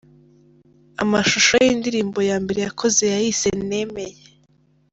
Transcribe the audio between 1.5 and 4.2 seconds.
y’indirimbo ya mbere yakoze yayise "Nemeye".